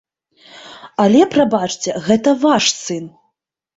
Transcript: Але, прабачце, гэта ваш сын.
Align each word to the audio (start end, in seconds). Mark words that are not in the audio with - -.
Але, 1.03 1.21
прабачце, 1.35 1.91
гэта 2.07 2.35
ваш 2.47 2.65
сын. 2.83 3.05